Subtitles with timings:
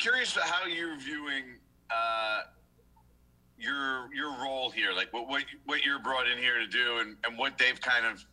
[0.00, 1.44] curious how you're viewing
[1.90, 2.40] uh,
[3.58, 7.16] your your role here, like what what what you're brought in here to do, and
[7.24, 8.24] and what they've kind of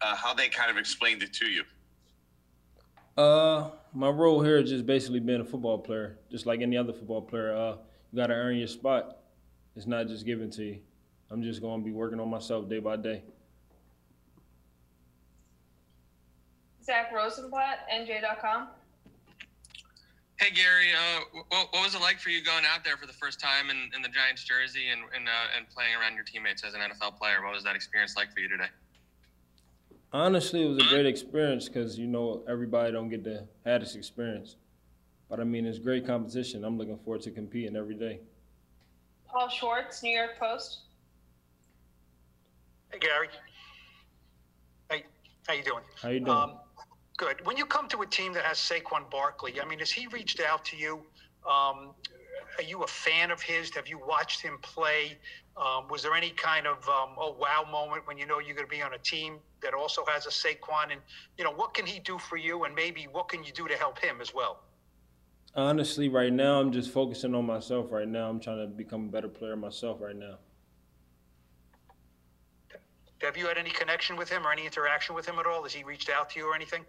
[0.00, 1.62] uh, how they kind of explained it to you.
[3.16, 6.92] Uh, my role here is just basically being a football player, just like any other
[6.92, 7.54] football player.
[7.54, 7.76] Uh,
[8.12, 9.18] you got to earn your spot.
[9.74, 10.78] It's not just given to you.
[11.30, 13.22] I'm just going to be working on myself day by day.
[16.84, 18.68] Zack Rosenblatt, NJ.com.
[20.38, 23.12] Hey Gary, uh, what, what was it like for you going out there for the
[23.14, 26.62] first time in, in the Giants jersey and and, uh, and playing around your teammates
[26.62, 27.42] as an NFL player?
[27.42, 28.68] What was that experience like for you today?
[30.12, 33.94] Honestly, it was a great experience because you know everybody don't get to have this
[33.94, 34.56] experience.
[35.30, 36.64] But I mean, it's great competition.
[36.64, 38.20] I'm looking forward to competing every day.
[39.26, 40.80] Paul Schwartz, New York Post.
[42.92, 43.28] Hey, Gary.
[44.90, 45.04] Hey,
[45.46, 45.82] how you doing?
[46.00, 46.36] How you doing?
[46.36, 46.58] Um,
[47.16, 47.44] good.
[47.44, 50.40] When you come to a team that has Saquon Barkley, I mean, has he reached
[50.40, 51.02] out to you?
[51.48, 51.94] Um,
[52.58, 53.74] are you a fan of his?
[53.74, 55.18] Have you watched him play?
[55.56, 58.68] Um, was there any kind of um, oh wow moment when you know you're going
[58.68, 60.92] to be on a team that also has a Saquon?
[60.92, 61.00] And
[61.38, 62.64] you know what can he do for you?
[62.64, 64.60] And maybe what can you do to help him as well?
[65.54, 67.90] Honestly, right now I'm just focusing on myself.
[67.90, 70.00] Right now, I'm trying to become a better player myself.
[70.00, 70.36] Right now.
[73.22, 75.62] Have you had any connection with him or any interaction with him at all?
[75.62, 76.84] Has he reached out to you or anything?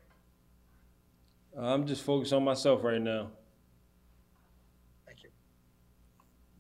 [1.56, 3.30] I'm just focused on myself right now.
[5.06, 5.30] Thank you.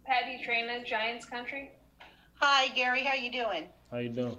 [0.05, 1.71] Patty Traina, Giants Country.
[2.35, 3.03] Hi, Gary.
[3.03, 3.67] How you doing?
[3.91, 4.37] How you doing?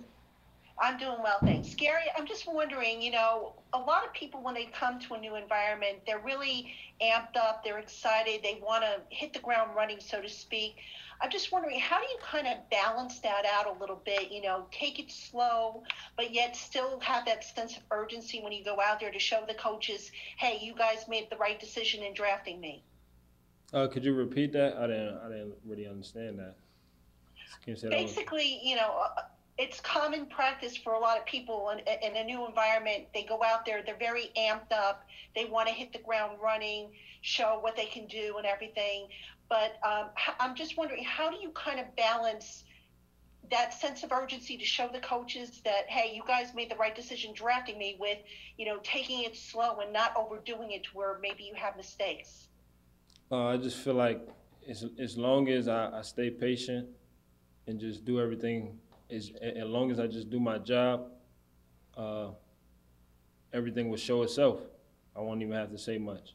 [0.81, 1.75] I'm doing well, thanks.
[1.75, 5.19] Gary, I'm just wondering, you know, a lot of people when they come to a
[5.19, 9.99] new environment, they're really amped up, they're excited, they want to hit the ground running,
[10.01, 10.77] so to speak.
[11.21, 14.31] I'm just wondering, how do you kind of balance that out a little bit?
[14.31, 15.83] You know, take it slow,
[16.17, 19.43] but yet still have that sense of urgency when you go out there to show
[19.49, 22.85] the coaches, hey, you guys made the right decision in drafting me.
[23.73, 24.77] Uh, could you repeat that?
[24.77, 25.19] I didn't.
[25.19, 26.55] I didn't really understand that.
[27.65, 29.23] Can you say that one- Basically, you know, uh,
[29.59, 33.05] it's common practice for a lot of people in, in a new environment.
[33.13, 35.05] They go out there, they're very amped up.
[35.35, 36.91] They want to hit the ground running,
[37.23, 39.09] show what they can do and everything.
[39.49, 42.65] But um, I'm just wondering, how do you kind of balance
[43.51, 46.95] that sense of urgency to show the coaches that, hey, you guys made the right
[46.95, 48.19] decision drafting me with,
[48.59, 52.49] you know, taking it slow and not overdoing it to where maybe you have mistakes?
[53.33, 54.21] Uh, I just feel like
[54.69, 56.89] as as long as I, I stay patient
[57.67, 58.79] and just do everything,
[59.11, 61.11] as as long as I just do my job,
[61.97, 62.31] uh,
[63.53, 64.61] everything will show itself.
[65.17, 66.35] I won't even have to say much.